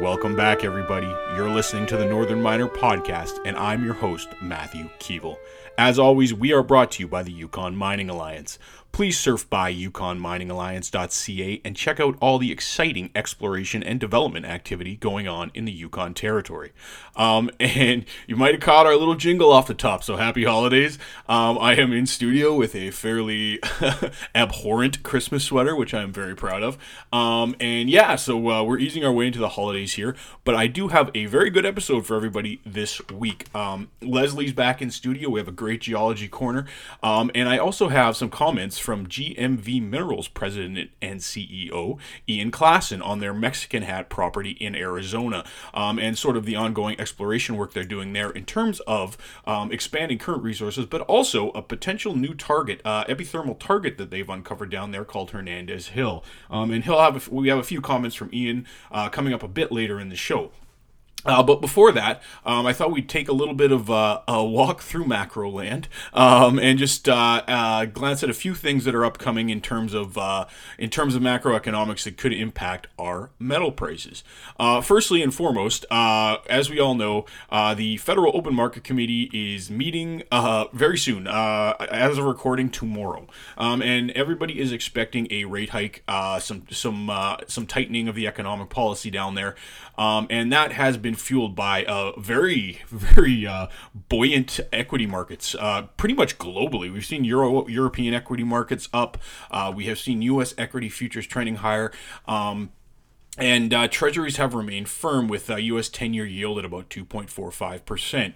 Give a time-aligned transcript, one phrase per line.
[0.00, 1.14] Welcome back, everybody.
[1.36, 5.36] You're listening to the Northern Miner Podcast, and I'm your host, Matthew Keevil.
[5.76, 8.58] As always, we are brought to you by the Yukon Mining Alliance
[8.92, 15.28] please surf by yukonminingalliance.ca and check out all the exciting exploration and development activity going
[15.28, 16.72] on in the Yukon Territory.
[17.16, 20.98] Um, and you might have caught our little jingle off the top, so happy holidays.
[21.28, 23.60] Um, I am in studio with a fairly
[24.34, 26.76] abhorrent Christmas sweater, which I'm very proud of.
[27.12, 30.66] Um, and yeah, so uh, we're easing our way into the holidays here, but I
[30.66, 33.54] do have a very good episode for everybody this week.
[33.54, 35.30] Um, Lesley's back in studio.
[35.30, 36.66] We have a great geology corner,
[37.02, 41.98] um, and I also have some comments from GMV Minerals president and CEO
[42.28, 45.44] Ian Klassen on their Mexican Hat property in Arizona
[45.74, 49.72] um, and sort of the ongoing exploration work they're doing there in terms of um,
[49.72, 54.70] expanding current resources, but also a potential new target, uh, epithermal target that they've uncovered
[54.70, 56.24] down there called Hernandez Hill.
[56.50, 59.42] Um, and he'll have a, we have a few comments from Ian uh, coming up
[59.42, 60.52] a bit later in the show.
[61.24, 64.42] Uh, but before that, um, I thought we'd take a little bit of uh, a
[64.42, 68.94] walk through macro land um, and just uh, uh glance at a few things that
[68.94, 70.46] are upcoming in terms of uh,
[70.78, 74.24] in terms of macroeconomics that could impact our metal prices.
[74.58, 77.26] Uh, firstly and foremost, as we all know,
[77.76, 80.22] the Federal Open Market Committee is meeting
[80.72, 83.26] very soon, as of recording tomorrow,
[83.58, 86.02] um, and everybody is expecting a rate hike,
[86.40, 87.10] some some
[87.46, 89.54] some tightening of the economic policy down there,
[89.98, 93.66] um, and that has been been fueled by uh, very, very uh,
[94.08, 96.92] buoyant equity markets, uh, pretty much globally.
[96.92, 99.18] We've seen Euro European equity markets up.
[99.50, 100.54] Uh, we have seen U.S.
[100.56, 101.90] equity futures trending higher.
[102.28, 102.70] Um,
[103.36, 105.88] and uh, treasuries have remained firm with U.S.
[105.88, 108.34] 10 year yield at about 2.45%.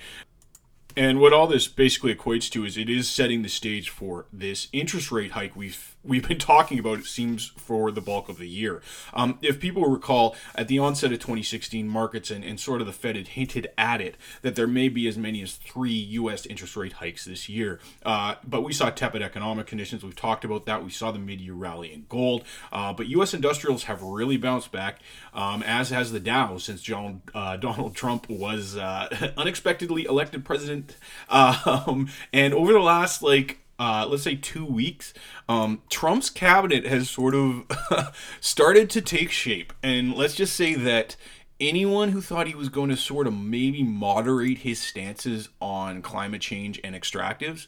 [0.96, 4.68] And what all this basically equates to is it is setting the stage for this
[4.72, 8.48] interest rate hike we've we've been talking about, it seems, for the bulk of the
[8.48, 8.82] year.
[9.12, 12.92] Um, if people recall, at the onset of 2016 markets and, and sort of the
[12.92, 16.46] Fed had hinted at it that there may be as many as three U.S.
[16.46, 17.80] interest rate hikes this year.
[18.04, 20.04] Uh, but we saw tepid economic conditions.
[20.04, 20.84] We've talked about that.
[20.84, 22.44] We saw the mid year rally in gold.
[22.72, 23.34] Uh, but U.S.
[23.34, 25.00] industrials have really bounced back,
[25.32, 30.96] um, as has the Dow since John, uh, Donald Trump was uh, unexpectedly elected president.
[31.34, 35.14] Um, and over the last, like, uh, let's say two weeks,
[35.48, 37.66] um, Trump's cabinet has sort of
[38.40, 39.72] started to take shape.
[39.82, 41.16] And let's just say that
[41.60, 46.40] anyone who thought he was going to sort of maybe moderate his stances on climate
[46.40, 47.66] change and extractives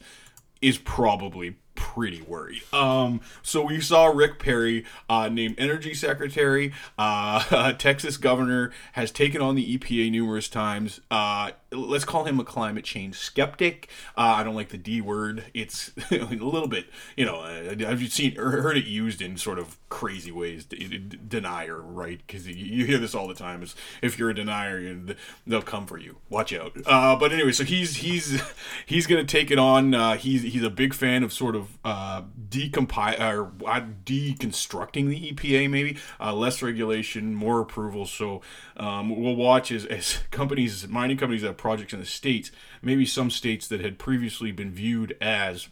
[0.61, 2.63] is probably pretty worried.
[2.73, 6.73] Um, so we saw Rick Perry uh, named Energy Secretary.
[6.97, 10.99] Uh, Texas governor has taken on the EPA numerous times.
[11.09, 13.89] Uh, let's call him a climate change skeptic.
[14.17, 15.45] Uh, I don't like the D word.
[15.53, 19.77] It's a little bit, you know, uh, I've seen heard it used in sort of
[19.89, 20.65] crazy ways.
[20.65, 22.19] Denier, right?
[22.25, 23.61] Because you hear this all the time.
[23.61, 26.17] Is if you're a denier, they'll come for you.
[26.29, 26.75] Watch out.
[26.85, 28.41] Uh, but anyway, so he's he's
[28.85, 29.93] he's gonna take it on.
[30.17, 35.69] He's he's a big fan of sort of uh, decompile or uh, deconstructing the EPA.
[35.69, 38.05] Maybe uh, less regulation, more approval.
[38.05, 38.41] So
[38.75, 42.51] um, we'll watch as, as companies, mining companies that projects in the states,
[42.81, 45.69] maybe some states that had previously been viewed as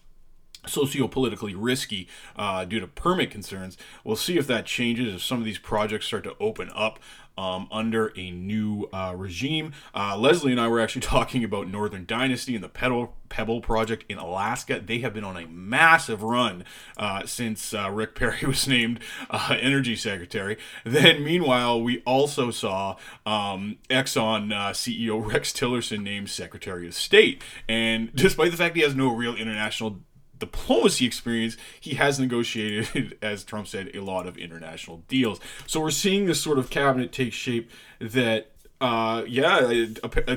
[0.68, 3.78] sociopolitically risky uh, due to permit concerns.
[4.03, 7.00] We'll see if that changes if some of these projects start to open up
[7.38, 9.74] um, under a new uh, regime.
[9.94, 14.06] Uh, Lesley and I were actually talking about Northern Dynasty and the Pebble, Pebble project
[14.09, 14.81] in Alaska.
[14.84, 16.64] They have been on a massive run
[16.97, 19.00] uh, since uh, Rick Perry was named
[19.30, 20.58] uh, Energy Secretary.
[20.84, 22.96] Then, meanwhile, we also saw
[23.26, 27.42] um, Exxon uh, CEO Rex Tillerson named Secretary of State.
[27.68, 30.00] And despite the fact he has no real international
[30.40, 35.40] diplomacy experience, he has negotiated, as Trump said, a lot of international deals.
[35.68, 37.69] So we're seeing this sort of cabinet take shape
[38.00, 38.51] that,
[38.82, 39.85] uh, yeah,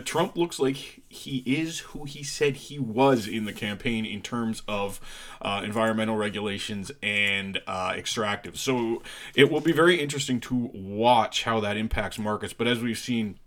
[0.04, 4.62] Trump looks like he is who he said he was in the campaign in terms
[4.68, 5.00] of
[5.42, 8.58] uh, environmental regulations and uh, extractive.
[8.58, 9.02] So
[9.34, 12.52] it will be very interesting to watch how that impacts markets.
[12.52, 13.38] But as we've seen,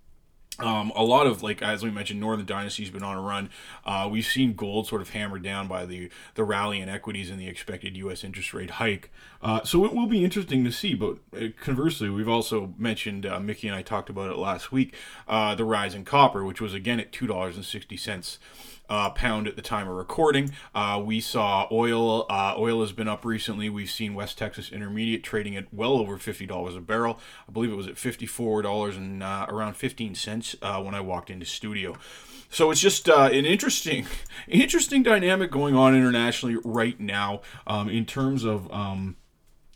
[0.60, 3.50] um, a lot of like as we mentioned, Northern Dynasty's been on a run.
[3.86, 7.40] Uh, we've seen gold sort of hammered down by the the rally in equities and
[7.40, 8.24] the expected U.S.
[8.24, 9.10] interest rate hike.
[9.42, 10.94] Uh, so it will be interesting to see.
[10.94, 14.94] But uh, conversely, we've also mentioned uh, Mickey and I talked about it last week.
[15.28, 18.38] Uh, the rise in copper, which was again at two dollars and sixty cents
[18.92, 20.52] uh, pound at the time of recording.
[20.76, 22.26] Uh, we saw oil.
[22.30, 23.70] Uh, oil has been up recently.
[23.70, 27.18] We've seen West Texas Intermediate trading at well over fifty dollars a barrel.
[27.48, 30.94] I believe it was at fifty four dollars and uh, around fifteen cents uh, when
[30.94, 31.96] I walked into studio.
[32.50, 34.06] So it's just uh, an interesting,
[34.50, 38.72] interesting dynamic going on internationally right now um, in terms of.
[38.72, 39.16] Um,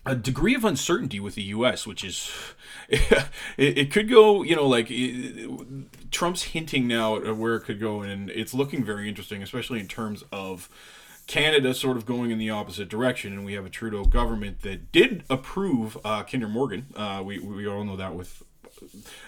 [0.05, 2.31] a degree of uncertainty with the U.S., which is
[2.89, 5.49] it, it could go, you know, like it,
[6.11, 9.87] Trump's hinting now at where it could go, and it's looking very interesting, especially in
[9.87, 10.69] terms of
[11.27, 14.91] Canada sort of going in the opposite direction, and we have a Trudeau government that
[14.91, 16.85] did approve uh, Kinder Morgan.
[16.95, 18.43] Uh, we we all know that with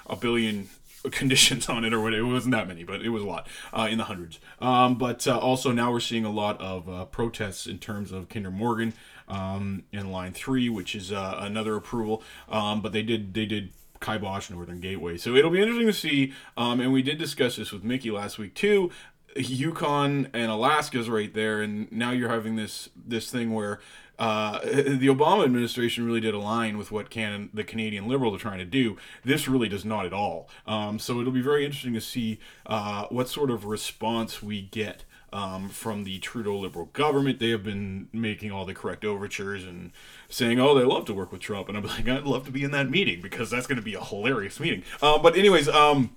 [0.05, 0.69] a billion
[1.11, 2.23] conditions on it or whatever.
[2.23, 4.39] It wasn't that many, but it was a lot uh, in the hundreds.
[4.59, 8.29] Um, but uh, also now we're seeing a lot of uh, protests in terms of
[8.29, 8.93] Kinder Morgan
[9.27, 12.23] um, in line three, which is uh, another approval.
[12.49, 16.33] Um, but they did they did kibosh Northern Gateway, so it'll be interesting to see.
[16.55, 18.91] Um, and we did discuss this with Mickey last week too.
[19.35, 23.79] Yukon and Alaska's right there, and now you're having this this thing where
[24.19, 28.59] uh, the Obama administration really did align with what can the Canadian Liberals are trying
[28.59, 28.97] to do.
[29.23, 30.49] This really does not at all.
[30.65, 35.03] Um, so it'll be very interesting to see uh, what sort of response we get.
[35.33, 39.91] Um, from the Trudeau Liberal government, they have been making all the correct overtures and
[40.29, 42.63] saying, "Oh, they love to work with Trump," and I'm like, "I'd love to be
[42.63, 46.11] in that meeting because that's going to be a hilarious meeting." Uh, but anyways, um,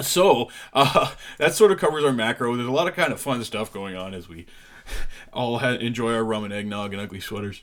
[0.00, 2.54] so uh, that sort of covers our macro.
[2.54, 4.46] There's a lot of kind of fun stuff going on as we
[5.32, 7.62] all ha- enjoy our rum and eggnog and ugly sweaters.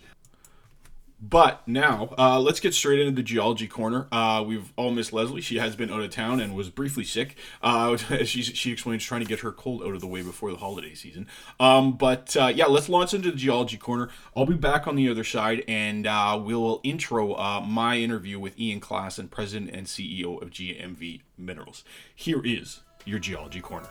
[1.21, 4.07] But now, uh, let's get straight into the geology corner.
[4.11, 5.41] Uh, we've all missed Lesley.
[5.41, 7.35] She has been out of town and was briefly sick.
[7.61, 10.57] Uh, she, she explains trying to get her cold out of the way before the
[10.57, 11.27] holiday season.
[11.59, 14.09] Um, but uh, yeah, let's launch into the geology corner.
[14.35, 18.57] I'll be back on the other side and uh, we'll intro uh, my interview with
[18.57, 21.83] Ian Klassen, President and CEO of GMV Minerals.
[22.15, 23.89] Here is your geology corner.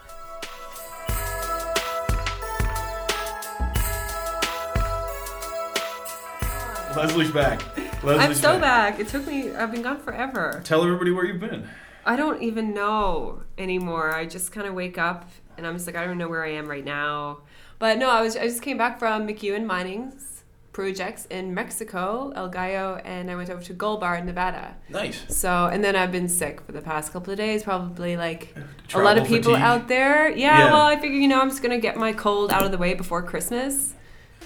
[6.98, 7.62] Lesley's back.
[8.04, 8.98] Lesley's I'm so back.
[9.00, 9.52] It took me.
[9.54, 10.60] I've been gone forever.
[10.64, 11.68] Tell everybody where you've been.
[12.04, 14.14] I don't even know anymore.
[14.14, 16.44] I just kind of wake up and I'm just like I don't even know where
[16.44, 17.40] I am right now.
[17.78, 20.42] But no, I was I just came back from McEwen Mining's
[20.72, 24.76] projects in Mexico, El Gallo, and I went over to Gold Bar in Nevada.
[24.88, 25.24] Nice.
[25.36, 28.54] So and then I've been sick for the past couple of days, probably like
[28.86, 29.64] Travel a lot of people fatigue.
[29.66, 30.30] out there.
[30.30, 30.72] Yeah, Yeah.
[30.72, 32.94] well, I figure you know I'm just gonna get my cold out of the way
[32.94, 33.94] before Christmas.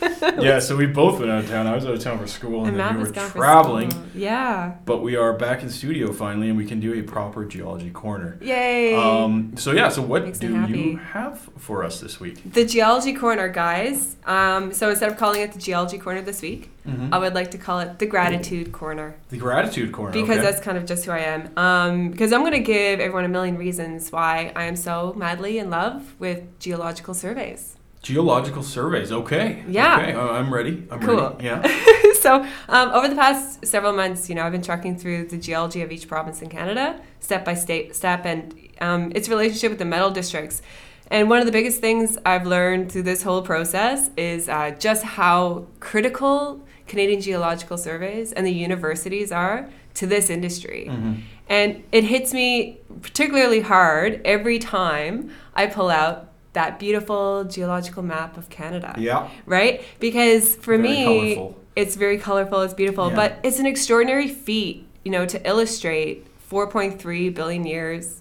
[0.42, 1.66] Yeah, so we've both went out of town.
[1.66, 3.92] I was out of town for school, and, And then was were traveling.
[4.14, 4.76] Yeah.
[4.84, 8.38] But we are back in studio finally, and we can do a proper geology corner.
[8.40, 8.94] Yay.
[8.94, 12.40] Um, so yeah, so what Makes do you have for us this week?
[12.52, 14.16] The Geology Corner, guys.
[14.26, 16.70] Um, so instead of calling it the Geology Corner this week,
[17.12, 20.12] I would like to call it the Gratitude Corner The gratitude corner.
[20.12, 20.40] because okay.
[20.40, 21.56] that's kind of just who I am.
[21.56, 25.58] Um, because I'm going to give everyone a million reasons why I am so madly
[25.58, 27.76] in love with geological surveys.
[28.02, 29.12] Geological surveys.
[29.12, 29.64] Okay.
[29.68, 30.00] Yeah.
[30.00, 30.86] Okay, uh, I'm ready.
[30.90, 31.30] I'm Cool.
[31.30, 31.44] ready.
[31.44, 32.12] Yeah.
[32.20, 35.82] so um, over the past several months, you know, I've been tracking through the geology
[35.82, 39.84] of each province in Canada, step by state, step, and um, its relationship with the
[39.84, 40.62] metal districts.
[41.12, 45.04] And one of the biggest things I've learned through this whole process is uh, just
[45.04, 50.86] how critical Canadian geological surveys and the universities are to this industry.
[50.88, 51.14] Mm-hmm.
[51.48, 58.36] And it hits me particularly hard every time I pull out that beautiful geological map
[58.36, 59.28] of Canada Yeah.
[59.46, 59.82] right?
[60.00, 61.04] Because for Very me,
[61.34, 61.60] colorful.
[61.76, 63.16] it's very colorful, it's beautiful, Yeah.
[63.16, 68.18] but it's an extraordinary feat, you know, to illustrate 4.3 billion years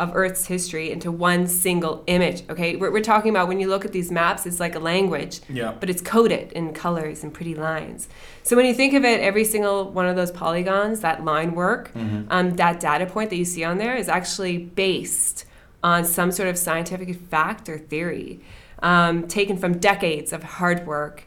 [0.00, 2.42] of Earth's history into one single image.
[2.48, 5.40] Okay, we're, we're talking about when you look at these maps, it's like a language,
[5.48, 5.74] Yeah.
[5.78, 8.08] but it's coded in colors and pretty lines.
[8.42, 11.92] So when you think of it, every single one of those polygons, that line work,
[11.94, 12.22] Mm-hmm.
[12.30, 15.44] um, that data point that you see on there is actually based
[15.82, 18.40] on some sort of scientific fact or theory,
[18.82, 21.24] um, taken from decades of hard work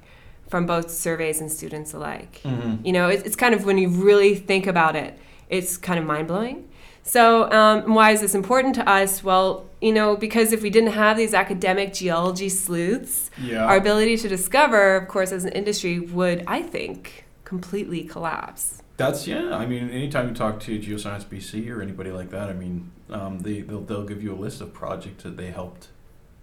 [0.48, 2.41] from both surveys and students alike.
[2.43, 2.86] Mm-hmm.
[2.86, 5.17] You know, it's, it's kind of when you really think about it,
[5.50, 6.69] it's kind of mind blowing.
[7.05, 9.24] So, um, why is this important to us?
[9.24, 13.65] Well, you know, because if we didn't have these academic geology sleuths, Yeah.
[13.65, 18.82] our ability to discover, of course, as an industry would, I think, completely collapse.
[18.97, 19.55] That's yeah.
[19.55, 23.39] I mean, anytime you talk to Geoscience BC or anybody like that, I mean, um,
[23.39, 25.88] they they'll, they'll give you a list of projects that they helped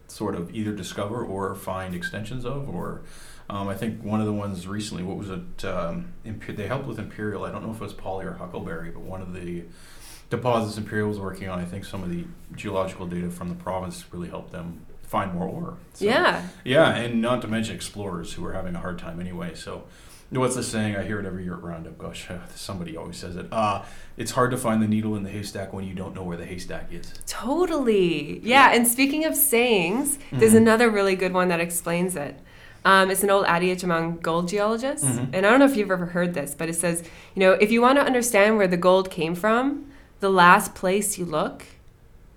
[0.09, 3.03] sort of either discover or find extensions of, or
[3.49, 5.65] um, I think one of the ones recently, what was it?
[5.65, 7.45] Um, Impe- they helped with Imperial.
[7.45, 9.65] I don't know if it was Polley or Huckleberry, but one of the
[10.29, 11.61] deposits Imperial was working on.
[11.61, 12.25] I think some of the
[12.57, 15.77] geological data from the province really helped them find more ore.
[15.95, 16.49] So- yeah.
[16.65, 19.55] yeah, and not to mention explorers who were having a hard time anyway.
[19.55, 19.85] So,
[20.33, 20.95] what's the saying?
[20.97, 21.99] I hear it every year at Roundup.
[21.99, 23.47] Gosh, somebody always says it.
[23.53, 23.83] Uh,
[24.17, 26.45] it's hard to find the needle in the haystack when you don't know where the
[26.47, 27.13] haystack is.
[27.27, 28.41] Totally.
[28.45, 28.71] Yeah.
[28.73, 30.59] And speaking of sayings, there's Mhm.
[30.59, 32.39] another really good one that explains it.
[32.85, 35.07] Um, it's an old adage among gold geologists.
[35.07, 35.29] Mhm.
[35.35, 37.03] And I don't know if you've ever heard this, but it says,
[37.35, 39.85] you know, if you want to understand where the gold came from,
[40.21, 41.65] the last place you look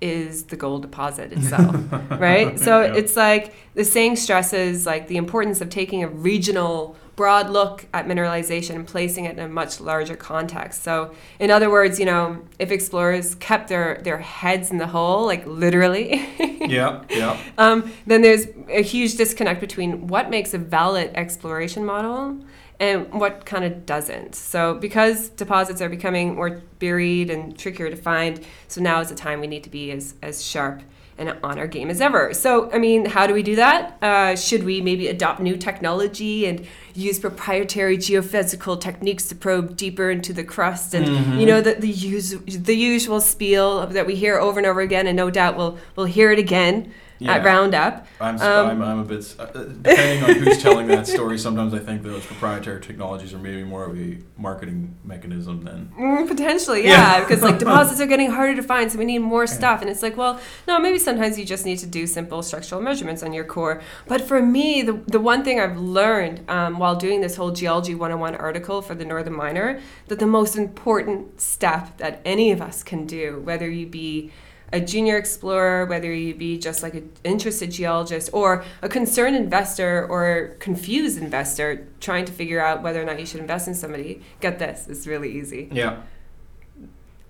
[0.02, 1.78] is the gold deposit itself,
[2.20, 2.60] right?
[2.60, 2.94] So Yeah.
[2.94, 8.08] it's like the saying stresses like the importance of taking a regional broad look at
[8.08, 10.84] mineralization and placing it in a much larger context.
[10.84, 15.26] So, in other words, you know, if explorers kept their, their heads in the hole,
[15.26, 16.26] like literally,
[16.62, 22.40] yeah, yeah, um, then there's a huge disconnect between what makes a valid exploration model
[22.80, 24.36] and what kind of doesn't.
[24.36, 29.16] So, because deposits are becoming more buried and trickier to find, so now is the
[29.16, 30.82] time we need to be as, as sharp
[31.18, 32.34] and on our game as ever.
[32.34, 33.98] So, I mean, how do we do that?
[34.02, 36.66] Uh, should we maybe adopt new technology and
[36.96, 41.40] use proprietary geophysical techniques to probe deeper into the crust and mm-hmm.
[41.40, 45.08] you know the the, us- the usual spiel that we hear over and over again,
[45.08, 46.92] and no doubt we'll we'll hear it again
[47.24, 47.36] yeah.
[47.36, 48.06] at Roundup.
[48.20, 51.80] I'm, um, I'm, I'm, a bit, uh, depending on who's telling that story, sometimes I
[51.80, 55.92] think those proprietary technologies are maybe more of a marketing mechanism than.
[55.98, 59.48] Mm, potentially, yeah, because like deposits are getting harder to find, so we need more
[59.48, 59.82] stuff.
[59.82, 63.24] And it's like, well, no, maybe sometimes you just need to do simple structural measurements
[63.24, 63.82] on your core.
[64.08, 67.96] But for me, the, the one thing I've learned um, while doing this whole Geology
[67.96, 72.84] 101 article for the Northern Miner, that the most important step that any of us
[72.84, 74.32] can do, whether you be
[74.74, 80.06] a junior explorer, whether you be just like an interested geologist or a concerned investor
[80.10, 84.22] or confused investor trying to figure out whether or not you should invest in somebody,
[84.42, 85.70] get this, it's really easy.
[85.72, 86.02] Yeah.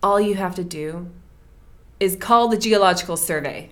[0.01, 1.11] All you have to do
[1.99, 3.69] is call the geological survey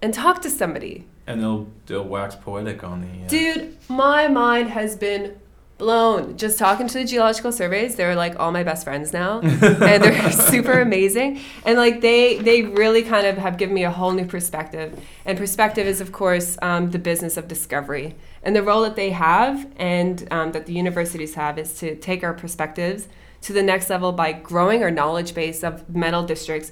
[0.00, 1.06] and talk to somebody.
[1.26, 3.28] And they'll they'll wax poetic on the uh...
[3.28, 5.38] Dude, my mind has been
[5.80, 6.36] blown.
[6.36, 10.30] Just talking to the geological surveys, they're like all my best friends now, and they're
[10.30, 11.40] super amazing.
[11.64, 14.96] And like they they really kind of have given me a whole new perspective.
[15.24, 19.10] And perspective is of course um, the business of discovery, and the role that they
[19.10, 23.08] have and um, that the universities have is to take our perspectives
[23.40, 26.70] to the next level by growing our knowledge base of metal districts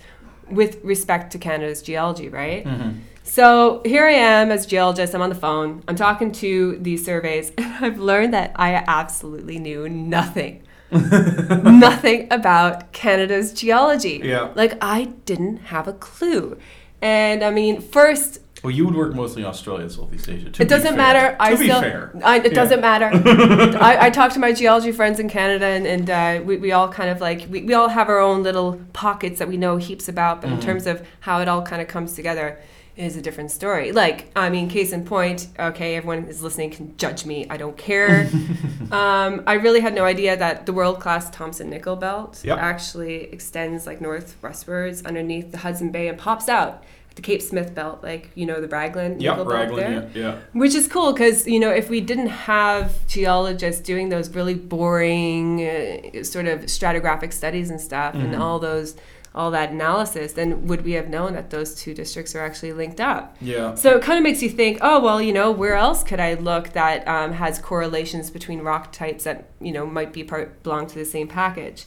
[0.50, 2.64] with respect to Canada's geology, right?
[2.64, 2.98] Mm-hmm.
[3.28, 5.14] So here I am as geologist.
[5.14, 5.84] I'm on the phone.
[5.86, 10.62] I'm talking to these surveys, and I've learned that I absolutely knew nothing.
[10.90, 14.22] nothing about Canada's geology.
[14.24, 14.52] Yeah.
[14.54, 16.58] Like I didn't have a clue.
[17.02, 20.50] And I mean, first well, you would work mostly in Australia, and Southeast Asia.
[20.50, 20.62] Too.
[20.62, 21.36] It doesn't matter.
[21.36, 22.10] To I be still, fair.
[22.24, 22.50] I, it yeah.
[22.54, 23.10] doesn't matter.
[23.78, 26.88] I, I talk to my geology friends in Canada, and, and uh, we, we all
[26.88, 30.08] kind of like, we, we all have our own little pockets that we know heaps
[30.08, 30.58] about, but mm-hmm.
[30.58, 32.58] in terms of how it all kind of comes together,
[32.98, 33.92] is a different story.
[33.92, 37.46] Like, I mean, case in point, okay, everyone is listening can judge me.
[37.48, 38.28] I don't care.
[38.90, 42.58] um, I really had no idea that the world class Thompson Nickel Belt yep.
[42.58, 46.82] actually extends like northwestwards underneath the Hudson Bay and pops out
[47.14, 50.30] the Cape Smith Belt, like you know the Raglan yep, Nickel Raglan, Belt there, yeah,
[50.30, 50.38] yeah.
[50.52, 55.60] Which is cool because you know if we didn't have geologists doing those really boring
[55.60, 58.26] uh, sort of stratigraphic studies and stuff, mm-hmm.
[58.26, 58.94] and all those
[59.38, 63.00] all that analysis, then would we have known that those two districts are actually linked
[63.00, 63.36] up?
[63.40, 63.74] Yeah.
[63.76, 66.34] So it kind of makes you think, oh well, you know, where else could I
[66.34, 70.88] look that um, has correlations between rock types that you know might be part belong
[70.88, 71.86] to the same package?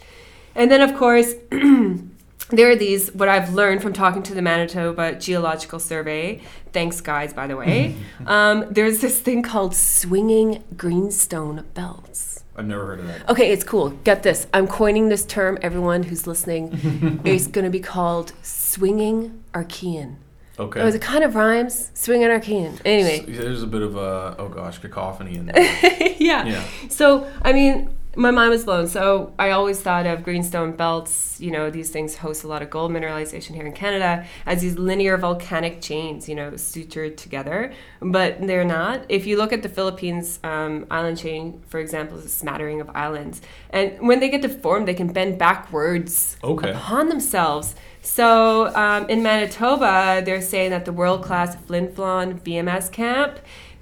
[0.55, 1.35] And then of course.
[2.49, 6.41] there are these what I've learned from talking to the Manitoba Geological Survey.
[6.73, 7.95] Thanks, guys, by the way.
[8.25, 12.40] um, there's this thing called swinging greenstone belts.
[12.55, 13.29] I've never heard of that.
[13.29, 13.91] Okay, it's cool.
[14.03, 14.47] Get this.
[14.53, 15.57] I'm coining this term.
[15.61, 20.17] Everyone who's listening, is going to be called swinging Archean.
[20.59, 20.81] Okay.
[20.81, 21.91] Oh, it kind of rhymes.
[21.93, 22.79] Swinging Archean.
[22.83, 23.25] Anyway.
[23.25, 25.59] So there's a bit of a, oh gosh, cacophony in there.
[26.19, 26.45] yeah.
[26.45, 26.63] Yeah.
[26.89, 28.87] So, I mean, my mind was blown.
[28.87, 32.69] So I always thought of greenstone belts, you know, these things host a lot of
[32.69, 37.71] gold mineralization here in Canada as these linear volcanic chains, you know, sutured together.
[38.01, 39.05] But they're not.
[39.07, 42.89] If you look at the Philippines um, island chain, for example, is a smattering of
[42.89, 43.41] islands.
[43.69, 46.71] And when they get deformed, they can bend backwards okay.
[46.71, 47.75] upon themselves.
[48.01, 53.39] So um, in Manitoba, they're saying that the world class Flin Flon VMS camp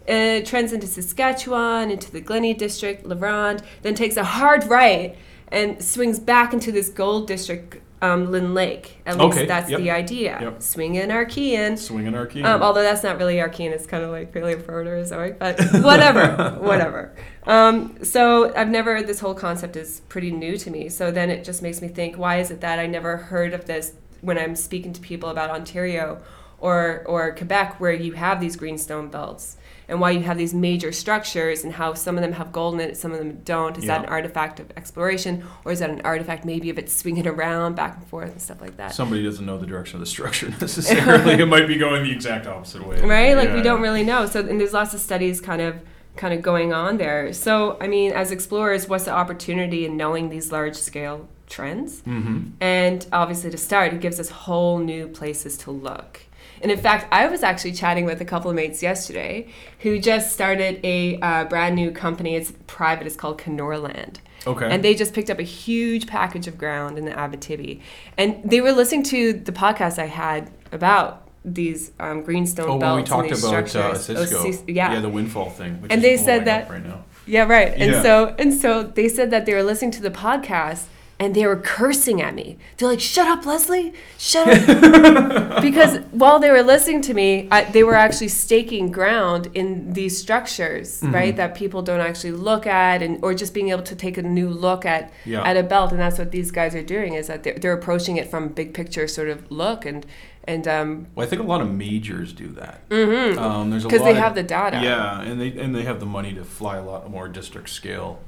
[0.09, 5.15] it trends into Saskatchewan, into the Glennie district, La Ronge, then takes a hard right
[5.51, 9.01] and swings back into this gold district, um, Lynn Lake.
[9.05, 9.45] At least okay.
[9.45, 9.79] that's yep.
[9.79, 10.39] the idea.
[10.41, 10.61] Yep.
[10.61, 11.77] Swinging Archean.
[11.77, 12.45] Swinging Archean.
[12.45, 17.15] Um, although that's not really Archean, it's kind of like Paleoproterozoic, but whatever, whatever.
[17.45, 20.89] Um, so I've never, this whole concept is pretty new to me.
[20.89, 23.65] So then it just makes me think, why is it that I never heard of
[23.65, 26.21] this when I'm speaking to people about Ontario
[26.59, 29.57] or, or Quebec, where you have these greenstone belts?
[29.89, 32.79] And why you have these major structures and how some of them have gold in
[32.79, 33.77] it, some of them don't.
[33.77, 33.97] Is yeah.
[33.97, 37.75] that an artifact of exploration, or is that an artifact maybe of it swinging around
[37.75, 38.93] back and forth and stuff like that?
[38.93, 41.33] Somebody doesn't know the direction of the structure necessarily.
[41.33, 43.01] it might be going the exact opposite way.
[43.01, 43.35] Right?
[43.35, 43.55] Like yeah.
[43.55, 44.27] we don't really know.
[44.27, 45.79] So and there's lots of studies kind of
[46.15, 47.33] kind of going on there.
[47.33, 52.01] So I mean, as explorers, what's the opportunity in knowing these large scale trends?
[52.03, 52.51] Mm-hmm.
[52.61, 56.21] And obviously, to start, it gives us whole new places to look
[56.61, 59.47] And in fact, I was actually chatting with a couple of mates yesterday
[59.79, 62.35] who just started a uh, brand new company.
[62.35, 63.07] It's private.
[63.07, 64.17] It's called Kenorland.
[64.47, 64.69] Okay.
[64.69, 67.81] And they just picked up a huge package of ground in the Abitibi.
[68.17, 73.09] And they were listening to the podcast I had about these um, greenstone Oh, belts
[73.09, 73.95] we talked and these about uh.
[73.97, 74.93] Cisco, Oh, yeah.
[74.93, 77.05] yeah, the windfall thing, which And they said that- right now.
[77.25, 77.71] Yeah, right.
[77.75, 78.01] And Yeah.
[78.01, 80.85] so and so they said that they were listening to the podcast
[81.19, 82.57] and they were cursing at me.
[82.77, 83.93] They're like, "Shut up, Lesley!
[84.17, 89.49] Shut up!" because while they were listening to me, I, they were actually staking ground
[89.53, 91.13] in these structures, Mm-hmm.
[91.13, 91.35] right?
[91.35, 94.49] That people don't actually look at, and or just being able to take a new
[94.49, 95.43] look at Yeah.
[95.43, 95.91] at a belt.
[95.91, 98.73] And that's what these guys are doing is that they're, they're approaching it from big
[98.73, 100.05] picture sort of look and
[100.45, 102.87] and um, Well, I think a lot of majors do that.
[102.89, 103.37] Mm-hmm.
[103.37, 104.79] Um, there's because lot they of- have the data.
[104.81, 108.19] Yeah, and they and they have the money to fly a lot more district scale,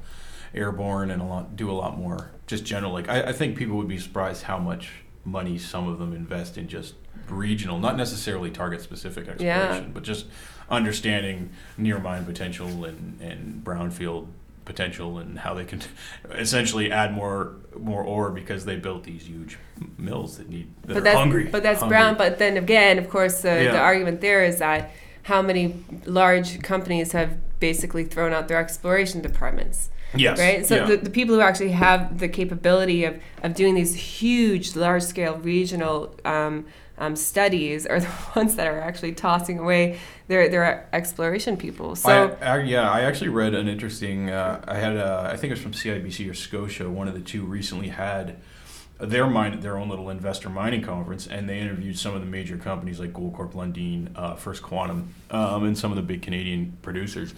[0.54, 2.92] airborne, and a lot do a lot more just general.
[2.92, 4.90] Like I, I think people would be surprised how much
[5.24, 6.94] money some of them invest in just
[7.28, 9.90] regional, not necessarily target specific exploration, Yeah.
[9.92, 10.26] but just
[10.70, 14.26] understanding near mine potential and and brownfield
[14.64, 15.80] potential and how they can
[16.32, 19.58] essentially add more more ore because they built these huge
[19.98, 21.44] mills that need that but are that's hungry.
[21.46, 21.96] but that's hungry.
[21.96, 22.16] brown.
[22.16, 23.72] But then again, of course, the, Yeah.
[23.72, 24.90] the argument there is that
[25.24, 30.66] how many large companies have basically thrown out their exploration departments, yes, right?
[30.66, 30.84] So yeah.
[30.86, 35.36] the, the people who actually have the capability of, of doing these huge, large scale
[35.38, 36.66] regional um,
[36.98, 41.96] um, studies are the ones that are actually tossing away their their exploration people.
[41.96, 44.30] So I, I, yeah, I actually read an interesting.
[44.30, 46.88] Uh, I had, a, I think it was from CIBC or Scotia.
[46.90, 48.38] One of the two recently had
[48.98, 52.56] their mine, their own little investor mining conference, and they interviewed some of the major
[52.56, 57.34] companies like Goldcorp, Lundin, uh, First Quantum, um, and some of the big Canadian producers.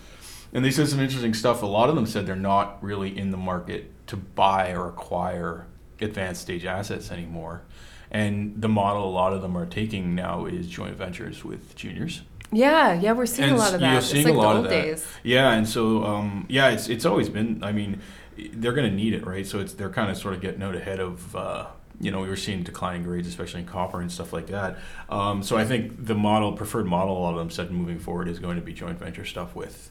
[0.55, 1.63] And they said some interesting stuff.
[1.63, 5.67] A lot of them said they're not really in the market to buy or acquire
[6.01, 7.63] advanced stage assets anymore.
[8.11, 12.23] And the model a lot of them are taking now is joint ventures with juniors.
[12.53, 13.87] yeah, yeah, we're seeing a lot of that.
[13.87, 14.03] you're that.
[14.05, 14.71] It's seeing like a lot the of that.
[14.71, 15.07] days.
[15.25, 17.65] Yeah, and so um, yeah, it's it's always been.
[17.65, 18.01] I mean,
[18.37, 19.45] they're going to need it, right?
[19.45, 21.35] So it's they're kind of sort of getting out ahead of.
[21.35, 21.67] Uh,
[22.01, 24.79] you know, we were seeing declining grades, especially in copper and stuff like that.
[25.09, 28.29] Um, so I think the model, preferred model, a lot of them said moving forward
[28.29, 29.91] is going to be joint venture stuff with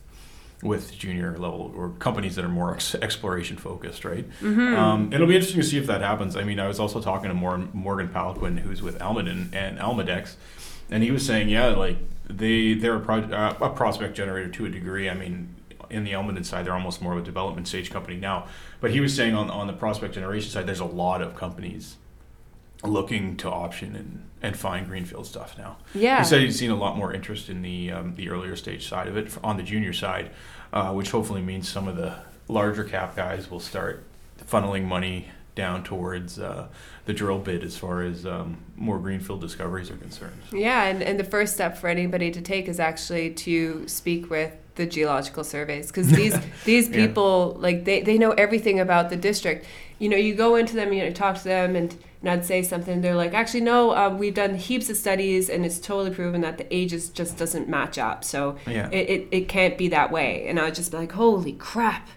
[0.63, 4.29] with junior level or companies that are more ex- exploration focused, right?
[4.41, 4.75] Mm-hmm.
[4.75, 6.35] Um, it'll be interesting to see if that happens.
[6.35, 10.35] I mean, I was also talking to Morgan, Morgan Poliquin, who's with Almaden and Almadex,
[10.89, 11.97] and he was saying, yeah, like
[12.27, 15.09] they they're a, pro- uh, a prospect generator to a degree.
[15.09, 15.55] I mean,
[15.89, 18.47] in the Almaden side, they're almost more of a development stage company now.
[18.79, 21.97] But he was saying on on the prospect generation side, there's a lot of companies
[22.83, 25.77] looking to option and, and find greenfield stuff now.
[25.93, 26.19] Yeah.
[26.19, 29.07] He said he'd seen a lot more interest in the um, the earlier stage side
[29.07, 30.31] of it on the junior side,
[30.73, 32.15] uh, which hopefully means some of the
[32.47, 34.03] larger cap guys will start
[34.45, 36.67] funneling money down towards uh,
[37.05, 40.41] the drill bit as far as um, more greenfield discoveries are concerned.
[40.51, 44.51] Yeah, and, and the first step for anybody to take is actually to speak with
[44.75, 46.95] the geological surveys because these these Yeah.
[47.05, 49.65] people like they, they know everything about the district.
[50.03, 52.61] You know, you go into them, you know, talk to them, and, and I'd say
[52.61, 52.99] something.
[53.01, 56.57] They're like, actually, no, uh, we've done heaps of studies, and it's totally proven that
[56.57, 58.23] the ages just doesn't match up.
[58.23, 58.89] So Yeah.
[58.91, 60.45] it, it, it can't be that way.
[60.47, 62.09] And I would just be like, holy crap.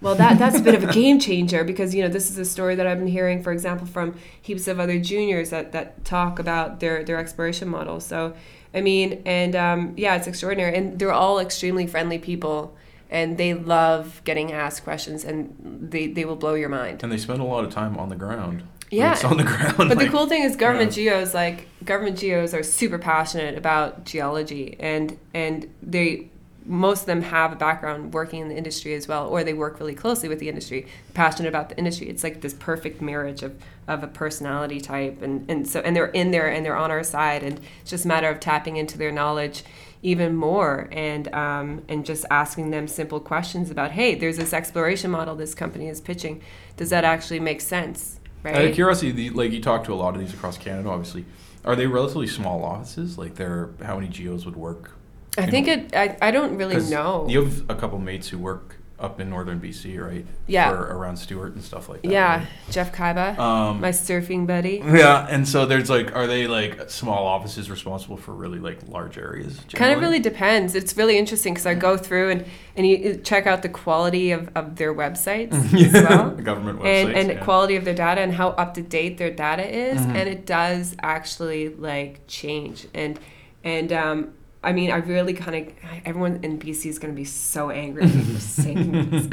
[0.00, 2.44] Well, that that's a bit of a game changer because you know this is a
[2.44, 6.38] story that I've been hearing, for example, from heaps of other juniors that, that talk
[6.38, 7.98] about their their exploration model.
[8.00, 8.34] So,
[8.72, 12.76] I mean, and um, yeah, it's extraordinary, and they're all extremely friendly people,
[13.10, 15.54] and they love getting asked questions, and
[15.90, 17.02] they they will blow your mind.
[17.02, 18.62] And they spend a lot of time on the ground.
[18.90, 19.12] Yeah.
[19.12, 19.76] It's on the ground.
[19.76, 24.76] But the cool thing is, government geos like government geos are super passionate about geology,
[24.78, 26.30] and and they
[26.68, 29.80] most of them have a background working in the industry as well, or they work
[29.80, 32.10] really closely with the industry, passionate about the industry.
[32.10, 33.56] It's like this perfect marriage of,
[33.88, 37.02] of a personality type, and, and so and they're in there and they're on our
[37.02, 39.64] side, and it's just a matter of tapping into their knowledge
[40.02, 45.10] even more and um, and just asking them simple questions about, hey, there's this exploration
[45.10, 46.42] model this company is pitching.
[46.76, 48.20] Does that actually make sense?
[48.42, 48.54] Right?
[48.54, 51.24] Out of curiosity, the, like you talk to a lot of these across Canada, obviously,
[51.64, 53.18] are they relatively small offices?
[53.18, 54.92] Like, they're how many geos would work?
[55.36, 55.72] I think know?
[55.72, 55.96] it.
[55.96, 57.26] I, I don't really know.
[57.28, 60.26] You have a couple mates who work up in northern BC, right?
[60.48, 60.70] Yeah.
[60.70, 62.10] For around Stewart and stuff like that.
[62.10, 63.38] yeah, Jeff Kaiba.
[63.38, 64.82] Um, my surfing buddy.
[64.84, 69.16] yeah, and so there's like, are they like small offices responsible for really like large
[69.16, 69.60] areas?
[69.72, 70.74] Kind of really depends.
[70.74, 72.44] It's really interesting because I go through and
[72.76, 76.30] and you check out the quality of, of their websites as well.
[76.30, 77.06] The government websites.
[77.06, 77.44] and and yeah.
[77.44, 80.14] quality of their data and how up to date their data is Mhm.
[80.14, 83.18] and it does actually like change and
[83.64, 87.24] and um I mean, I really kind of everyone in BC is going to be
[87.24, 89.26] so angry at me for saying this,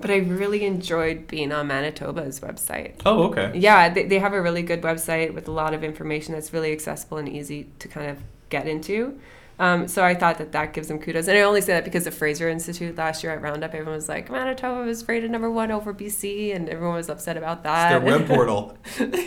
[0.00, 2.94] but I really enjoyed being on Manitoba's website.
[3.06, 3.52] Oh, okay.
[3.54, 6.72] Yeah, they, they have a really good website with a lot of information that's really
[6.72, 8.18] accessible and easy to kind of
[8.48, 9.20] get into.
[9.62, 12.02] Um, so I thought that that gives them kudos, and I only say that because
[12.02, 15.70] the Fraser Institute last year at Roundup, everyone was like, Manitoba was rated number one
[15.70, 17.92] over BC, and everyone was upset about that.
[17.92, 18.76] It's their web portal.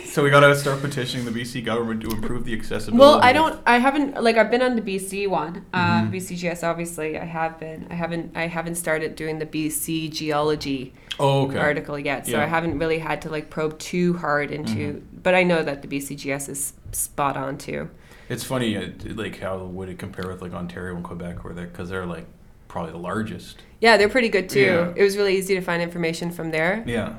[0.04, 2.98] so we got to start petitioning the BC government to improve the accessibility.
[3.00, 3.58] Well, I don't.
[3.66, 6.10] I haven't like I've been on the BC one, uh, Mhm.
[6.12, 6.62] BCGS.
[6.62, 7.86] Obviously, I have been.
[7.88, 8.36] I haven't.
[8.36, 11.58] I haven't started doing the BC geology Oh, okay.
[11.58, 12.42] article yet, so Yeah.
[12.42, 15.02] I haven't really had to like probe too hard into.
[15.22, 17.88] But I know that the BCGS is spot on too.
[18.28, 21.66] It's funny, uh, like how would it compare with like Ontario and Quebec, where they're
[21.66, 22.26] because they're like
[22.68, 23.62] probably the largest.
[23.80, 24.60] Yeah, they're pretty good too.
[24.60, 24.92] Yeah.
[24.96, 26.82] It was really easy to find information from there.
[26.86, 27.14] Yeah.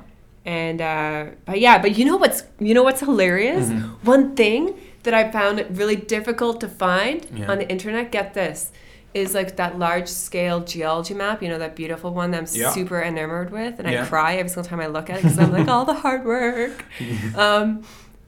[0.46, 3.68] And uh, but yeah, but you know what's you know what's hilarious?
[3.70, 3.90] Mhm.
[4.04, 7.50] One thing that I found really difficult to find Yeah.
[7.52, 8.12] on the internet.
[8.12, 8.72] Get this.
[9.14, 12.70] Is like that large scale geology map, you know, that beautiful one that I'm Yeah.
[12.72, 14.04] super enamored with, and Yeah.
[14.04, 16.24] I cry every single time I look at it because I'm like, all the hard
[16.26, 16.84] work.
[17.36, 17.84] Um,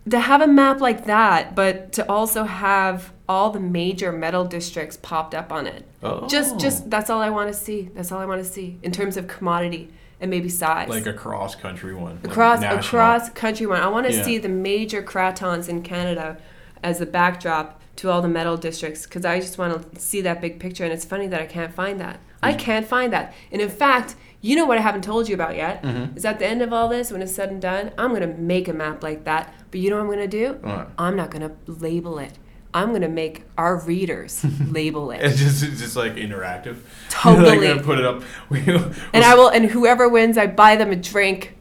[0.09, 4.97] to have a map like that, but to also have all the major metal districts
[5.01, 5.85] popped up on it.
[6.01, 6.27] Oh.
[6.27, 7.89] Just, just that's all I want to see.
[7.93, 9.89] That's all I want to see in terms of commodity
[10.21, 10.89] and maybe size.
[10.89, 12.19] like a cross country one.
[12.23, 12.79] across national.
[12.85, 13.81] across country one.
[13.81, 14.23] I want to Yeah.
[14.23, 16.37] see the major cratons in Canada
[16.83, 20.41] as a backdrop to all the metal districts because I just want to see that
[20.41, 20.83] big picture.
[20.83, 22.19] And it's funny that I can't find that.
[22.41, 23.33] I can't find that.
[23.51, 26.15] And in fact, you know what I haven't told you about yet Mhm.
[26.15, 28.69] is at the end of all this, when it's said and done, I'm gonna make
[28.69, 29.53] a map like that.
[29.71, 30.53] But you know what I'm gonna do?
[30.61, 30.89] What?
[30.97, 32.33] I'm not gonna label it.
[32.73, 35.21] I'm gonna make our readers label it.
[35.21, 36.77] It's just it's just like interactive.
[37.09, 37.57] Totally.
[37.57, 38.23] like gonna put it up.
[39.13, 39.49] And I will.
[39.49, 41.55] And whoever wins, I buy them a drink.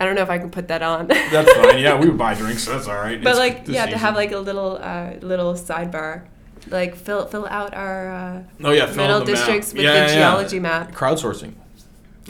[0.00, 1.08] I don't know if I can put that on.
[1.08, 1.78] That's fine.
[1.78, 2.64] Yeah, we would buy drinks.
[2.64, 3.22] So that's all right.
[3.22, 6.26] but It's like the yeah to have like a little uh, little sidebar
[6.68, 9.26] like fill fill out our uh, oh yeah, fill metal out map.
[9.26, 10.14] districts with Yeah, the yeah, yeah.
[10.14, 11.54] geology map Crowdsourcing.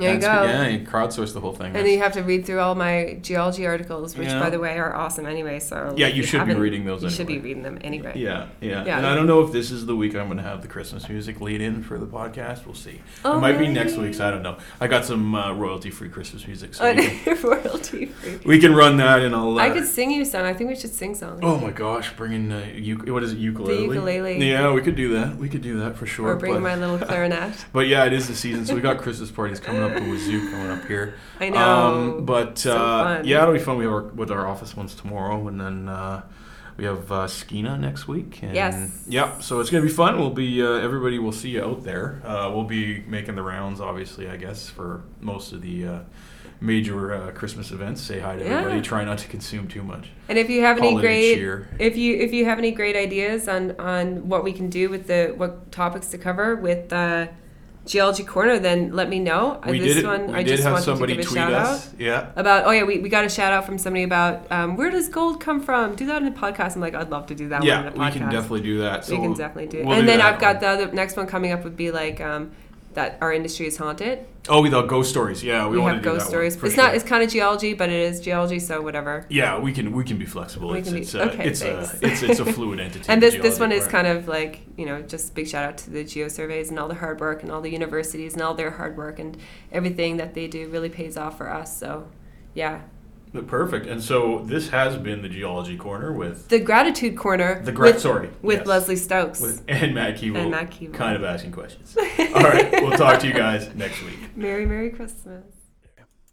[0.00, 1.66] There you go Yeah, you crowdsource the whole thing.
[1.66, 4.40] and then you have to read through all my geology articles which Yeah.
[4.40, 7.10] by the way are awesome anyway so Yeah, if you should be reading those you
[7.10, 8.98] should be reading them anyway Yeah, yeah, Yeah.
[8.98, 11.08] And I don't know if this is the week I'm going to have the Christmas
[11.08, 12.66] music lead in for the podcast.
[12.66, 13.00] We'll see.
[13.24, 14.20] Oh, it might be next week's.
[14.20, 14.56] I don't know.
[14.80, 16.84] I got some uh, royalty-free Christmas music, so
[17.42, 19.58] royalty free we can run that, and I'll.
[19.58, 22.12] Uh, I could sing you song I think we should sing songs Oh my gosh,
[22.16, 22.58] bringing uh,
[22.92, 23.76] uk- what is it ukulele?
[23.76, 24.48] The ukulele.
[24.48, 25.36] Yeah, we could do that.
[25.36, 26.28] We could do that for sure.
[26.28, 28.98] or bring but, my little clarinet but yeah, it is the season, so we got
[28.98, 29.89] Christmas parties coming up.
[29.94, 31.14] The Wazoo coming up here.
[31.40, 33.76] I know Um, but So uh, yeah, it'll be fun.
[33.78, 36.22] We have our, with our office ones tomorrow, and then uh,
[36.76, 38.42] we have uh, Skeena next week.
[38.42, 39.04] And Yes.
[39.08, 40.18] Yeah, so it's gonna be fun.
[40.18, 42.20] We'll be uh, everybody will see you out there.
[42.24, 45.86] Uh, we'll be making the rounds, obviously, I guess, for most of the.
[45.86, 45.98] Uh,
[46.62, 48.02] Major uh, Christmas events.
[48.02, 48.58] Say hi to Yeah.
[48.58, 48.82] everybody.
[48.82, 50.10] Try not to consume too much.
[50.28, 51.68] and if you have any Holiday great cheer.
[51.78, 55.06] if you if you have any great ideas on on what we can do with
[55.06, 57.28] the what topics to cover with uh,
[57.86, 59.60] geology corner, then let me know.
[59.64, 60.06] Uh, We this did.
[60.06, 61.88] one I just have wanted somebody to give a tweet shout us.
[61.88, 62.30] out Yeah.
[62.36, 62.66] about.
[62.66, 65.40] Oh yeah, we, we got a shout out from somebody about um, where does gold
[65.40, 65.94] come from?
[65.96, 66.74] Do that in a podcast.
[66.74, 69.04] I'm like, I'd love to do that one Yeah, we can definitely do that.
[69.04, 69.78] So we can definitely do.
[69.78, 69.86] it.
[69.86, 72.20] we'll and then that I've got the other next one coming up would be like
[72.20, 72.52] um,
[72.94, 74.26] that our industry is haunted.
[74.48, 75.44] Oh, we thought ghost stories.
[75.44, 76.56] Yeah, we, We, want have to do ghost that stories.
[76.56, 76.84] One, it's sure.
[76.84, 76.94] not.
[76.94, 78.58] It's kind of geology, but it is geology.
[78.58, 79.26] So whatever.
[79.28, 80.70] Yeah, we can we can be flexible.
[80.70, 82.22] We it's can be- it's, uh, okay, it's, a, thanks.
[82.22, 83.04] it's it's a fluid entity.
[83.08, 85.90] And this this one is kind of like you know just big shout out to
[85.90, 88.70] the geo surveys and all the hard work and all the universities and all their
[88.70, 89.36] hard work and
[89.70, 91.76] everything that they do really pays off for us.
[91.76, 92.08] So
[92.54, 92.82] yeah,
[93.46, 93.86] perfect.
[93.86, 98.00] And so this has been the geology corner with the gratitude corner the gra- with,
[98.00, 99.40] sorry with yes, Lesley Stokes.
[99.40, 100.94] with and Matt Keevil, And Matt Keevil.
[100.94, 101.96] kind of asking questions.
[102.18, 104.36] All right, we'll talk to you guys next week.
[104.36, 105.44] Merry Merry Christmas.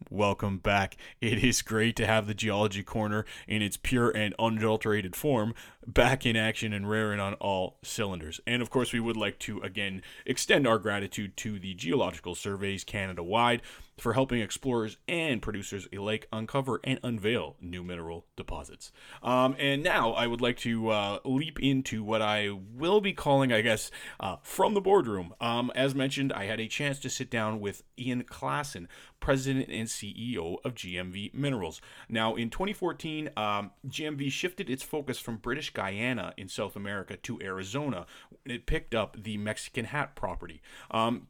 [0.10, 0.95] Welcome back.
[1.19, 5.53] It is great to have the Geology Corner in its pure and unadulterated form
[5.86, 8.39] back in action and raring on all cylinders.
[8.47, 12.86] And of course, we would like to again extend our gratitude to the Geological Surveys
[12.86, 13.62] Canada wide
[13.97, 18.91] for helping explorers and producers alike uncover and unveil new mineral deposits.
[19.23, 23.51] Um, and now I would like to uh, leap into what I will be calling,
[23.51, 25.33] I guess, uh, from the boardroom.
[25.41, 28.88] Um, as mentioned, I had a chance to sit down with Ian Klassen,
[29.19, 31.81] president and CEO of GMV Minerals.
[32.07, 37.39] Now, in 2014, um, GMV shifted its focus from British Guyana in South America to
[37.41, 38.05] Arizona
[38.45, 40.62] it picked up the Mexican Hat property.
[40.91, 41.27] Um,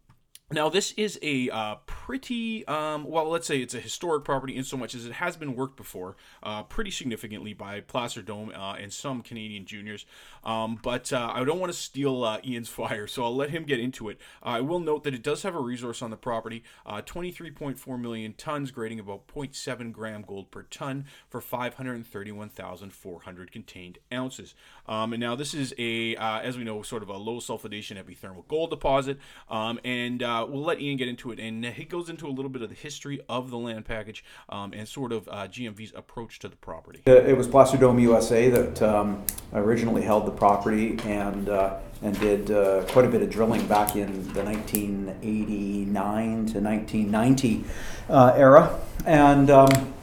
[0.49, 4.63] now, this is a uh, pretty, um, well, let's say it's a historic property in
[4.63, 8.75] so much as it has been worked before uh, pretty significantly by Placer Dome uh,
[8.75, 10.05] and some Canadian juniors.
[10.45, 13.65] Um, but uh, I don't want to steal uh, Ian's fire, so I'll let him
[13.65, 14.21] get into it.
[14.41, 18.31] I will note that it does have a resource on the property uh, 23.4 million
[18.31, 24.55] tons, grading about 0.7 gram gold per ton for 531,400 contained ounces.
[24.87, 28.47] Um, and now, this is a, as we know, sort of a low sulfidation epithermal
[28.47, 29.19] gold deposit.
[29.49, 31.39] Um, and uh, we'll let Ian get into it.
[31.39, 34.73] And he goes into a little bit of the history of the land package um,
[34.73, 37.01] and sort of uh, GMV's approach to the property.
[37.07, 39.23] Uh, It was Placer Dome USA that um,
[39.53, 43.95] originally held the property and uh, and did uh, quite a bit of drilling back
[43.95, 47.63] in the 1989 to 1990
[48.09, 49.49] uh, era, and.
[49.49, 49.93] Um,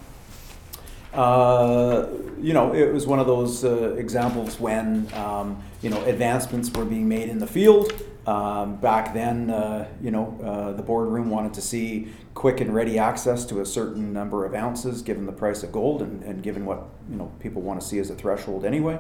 [2.43, 7.09] you know, it was one of those examples when um, you know advancements were being
[7.09, 7.93] made in the field.
[8.27, 12.99] Um, back then, uh, you know, uh, the boardroom wanted to see quick and ready
[12.99, 16.65] access to a certain number of ounces, given the price of gold and, and given
[16.65, 18.99] what you know people want to see as a threshold anyway.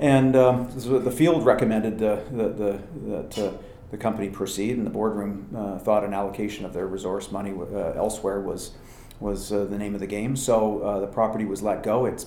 [0.00, 3.52] And um, so the field recommended the, the, the, that uh,
[3.90, 7.54] the company proceed, and the boardroom uh, thought an allocation of their resource money
[7.96, 8.72] elsewhere was
[9.20, 10.36] was uh, the name of the game.
[10.36, 12.04] So uh, the property was let go.
[12.04, 12.26] It's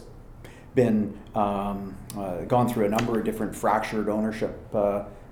[0.73, 4.58] been um, uh, gone through a number of different fractured ownership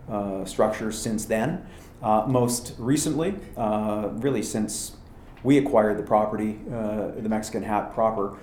[0.10, 1.66] uh, uh, structures since then.
[2.02, 4.96] Uh, most recently, really since
[5.44, 8.38] we acquired the property, the Mexican Hat proper,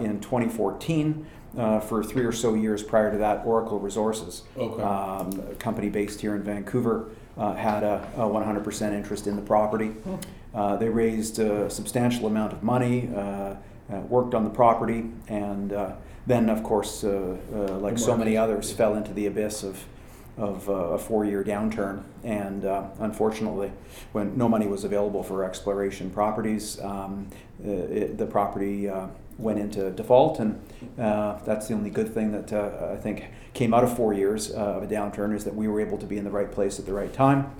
[0.00, 1.26] in 2014.
[1.56, 4.82] Uh, for three or so years prior to that, Oracle Resources, okay.
[4.82, 9.42] um, a company based here in Vancouver, uh, had a, a, 100% interest in the
[9.42, 9.92] property.
[10.52, 13.54] Uh, they raised a substantial amount of money, uh, uh,
[14.08, 15.72] worked on the property, and
[16.26, 19.84] then, of course, like so many others, fell into the abyss of
[20.36, 23.70] of uh, a four-year downturn, and uh, unfortunately,
[24.12, 27.28] when no money was available for exploration properties, um,
[27.64, 29.06] it, the property uh,
[29.38, 30.60] went into default, and
[30.96, 34.86] that's the only good thing that I think came out of four years of a
[34.86, 37.12] downturn is that we were able to be in the right place at the right
[37.12, 37.52] time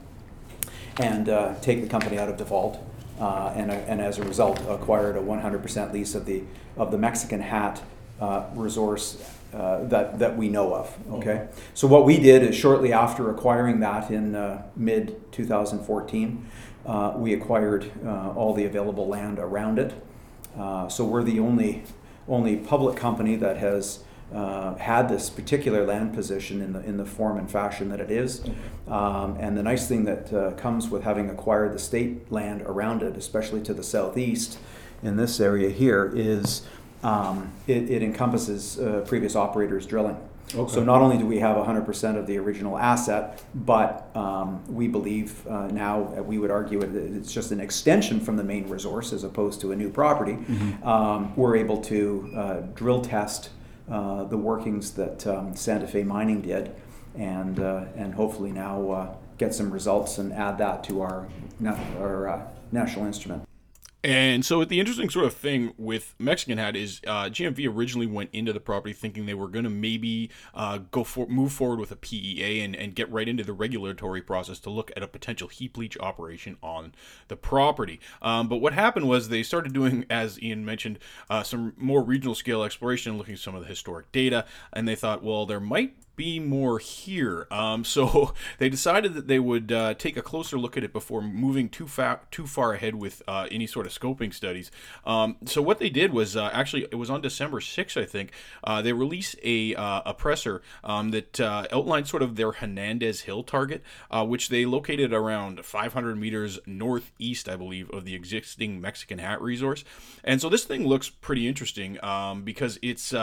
[0.99, 2.79] and uh, take the company out of default.
[3.21, 6.43] Uh, and, uh, and as a result, acquired a 100% lease of the
[6.77, 7.81] of the Mexican Hat
[8.21, 9.23] uh, resource
[9.53, 10.97] uh, that that we know of.
[11.11, 11.61] Okay, mm-hmm.
[11.75, 16.47] so what we did is shortly after acquiring that in uh, mid 2014,
[17.17, 17.91] we acquired
[18.37, 19.93] all the available land around it.
[20.89, 21.85] so we're the only
[22.29, 27.05] only public company that has uh, had this particular land position in the in the
[27.05, 28.43] form and fashion that it is.
[28.89, 33.03] Um, and the nice thing that uh, comes with having acquired the state land around
[33.03, 34.59] it, especially to the southeast
[35.03, 36.67] in this area here, is
[37.05, 40.17] um, it, it, encompasses uh, previous operators drilling.
[40.55, 40.73] Okay.
[40.73, 45.47] So not only do we have 100% of the original asset, but um, we believe
[45.47, 49.25] uh, now we would argue it, it's just an extension from the main resource as
[49.25, 50.33] opposed to a new property.
[50.33, 50.87] Mm-hmm.
[50.87, 53.51] Um, we're able to uh, drill test
[53.91, 56.75] uh, the workings that um, Santa Fe Mining did,
[57.15, 61.29] and uh, and hopefully now uh, get some results and add that to our
[61.99, 63.47] our uh, national instrument.
[64.05, 68.29] And so, the interesting sort of thing with Mexican Hat is uh, GMV originally went
[68.35, 71.91] into the property thinking they were going to maybe uh, go for move forward with
[71.91, 75.49] a PEA and, and get right into the regulatory process to look at a potential
[75.49, 76.93] heap leach operation on
[77.29, 77.99] the property.
[78.21, 80.99] Um, but what happened was they started doing, as Ian mentioned,
[81.31, 84.97] uh, some more regional scale exploration looking at some of the historic data, and they
[84.97, 87.47] thought, well, there might be more here.
[87.51, 91.23] Um, so they decided that they would uh, take a closer look at it before
[91.23, 94.71] moving too far too far ahead with uh, any sort of scoping studies.
[95.07, 98.33] Um, so what they did was uh, actually it was on December 6th, I think.
[98.63, 103.23] Uh, they released a uh, a presser um, that uh, outlined sort of their Hernandez
[103.23, 109.19] Hill target, which they located around 500 meters northeast, I believe, of the existing Mexican
[109.19, 109.85] Hat resource.
[110.23, 113.15] And so this thing looks pretty interesting um, because it's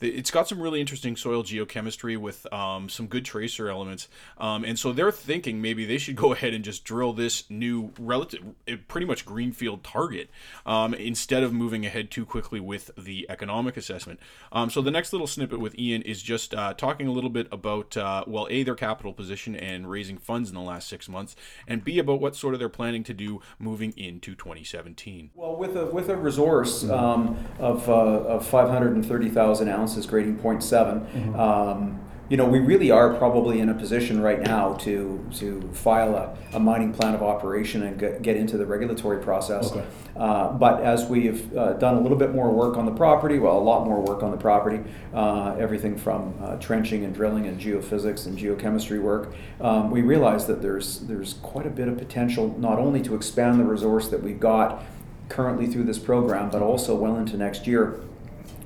[0.00, 4.08] it's got some really interesting soil geochemistry with with um, some good tracer elements.
[4.38, 7.92] Um, and so they're thinking maybe they should go ahead and just drill this new
[7.98, 10.30] relative, eh, pretty much greenfield target
[10.66, 14.20] um, instead of moving ahead too quickly with the economic assessment.
[14.52, 17.46] Um, so the next little snippet with Ian is just uh, talking a little bit
[17.52, 21.36] about, uh, well, A, their capital position and raising funds in the last six months,
[21.66, 25.30] and B, about what sort of they're planning to do moving into 2017.
[25.34, 31.38] Well, with a, with a resource um, of, uh, of 530,000 ounces grading 0.7, mm-hmm.
[31.38, 36.14] um, you know, we really are probably in a position right now to to file
[36.16, 39.70] a, a mining plan of operation and get, get into the regulatory process.
[39.70, 39.84] Okay.
[40.16, 43.58] Uh, but as we've uh, done a little bit more work on the property, well,
[43.58, 44.80] a lot more work on the property,
[45.12, 50.46] uh, everything from uh, trenching and drilling and geophysics and geochemistry work, um, we realize
[50.46, 54.22] that there's there's quite a bit of potential not only to expand the resource that
[54.22, 54.82] we've got
[55.28, 58.00] currently through this program, but also well into next year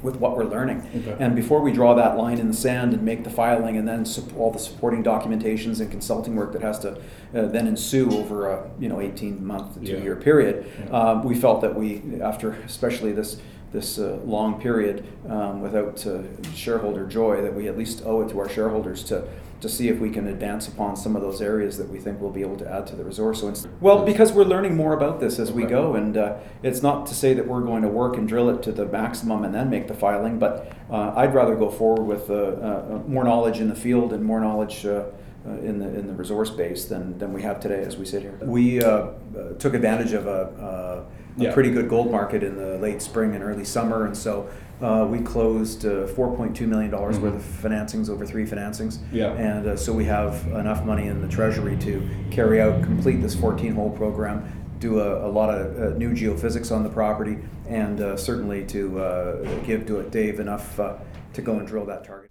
[0.03, 0.89] with what we're learning.
[0.95, 1.17] Okay.
[1.19, 4.07] And before we draw that line in the sand and make the filing and then
[4.37, 6.93] all the supporting documentations and consulting work that has to
[7.35, 10.03] uh, then ensue over a you know 18 month to two yeah.
[10.03, 10.91] year period, yeah.
[10.91, 13.41] um, we felt that we, after especially this
[13.73, 16.23] this uh, long period um, without uh,
[16.55, 19.29] shareholder joy that we at least owe it to our shareholders to
[19.61, 22.31] to see if we can advance upon some of those areas that we think we'll
[22.31, 23.41] be able to add to the resource.
[23.41, 27.07] So, well, because we're learning more about this as we go, and uh, it's not
[27.07, 29.69] to say that we're going to work and drill it to the maximum and then
[29.69, 33.69] make the filing, but uh, I'd rather go forward with uh, uh, more knowledge in
[33.69, 34.87] the field and more knowledge.
[34.87, 35.05] Uh,
[35.47, 38.23] uh, in the in the resource base than, than we have today as we sit
[38.23, 38.37] here.
[38.43, 41.07] We took advantage of a,
[41.39, 41.53] a Yeah.
[41.55, 44.49] pretty good gold market in the late spring and early summer, and so
[44.81, 48.99] uh, we closed uh, 4.2 million dollars worth of financings over three financings.
[49.13, 49.33] Yeah.
[49.33, 53.35] And uh, so we have enough money in the treasury to carry out, complete this
[53.35, 58.01] 14 hole program, do a, a lot of uh, new geophysics on the property, and
[58.01, 60.95] uh, certainly to uh, give to Dave enough uh,
[61.33, 62.31] to go and drill that target.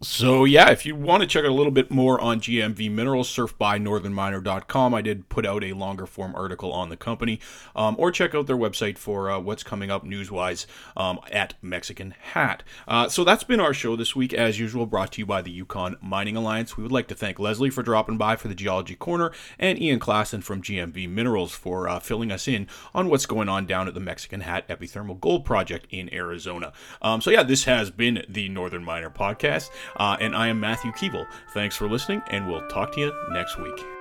[0.00, 3.28] So yeah, if you want to check out a little bit more on GMV Minerals,
[3.28, 4.94] surf by northernminer.com.
[4.94, 7.40] I did put out a longer form article on the company,
[7.74, 12.14] um, or check out their website for uh, what's coming up news-wise um, at Mexican
[12.32, 12.62] Hat.
[12.86, 15.50] Uh, so that's been our show this week, as usual, brought to you by the
[15.50, 16.76] Yukon Mining Alliance.
[16.76, 19.98] We would like to thank Lesley for dropping by for the Geology Corner, and Ian
[19.98, 23.94] Klassen from GMV Minerals for uh, filling us in on what's going on down at
[23.94, 26.72] the Mexican Hat Epithermal Gold Project in Arizona.
[27.02, 29.70] Um, so yeah, this has been the Northern Miner Podcast.
[29.96, 31.26] Uh, and I am Matthew Keevil.
[31.48, 33.97] Thanks for listening, and we'll talk to you next week.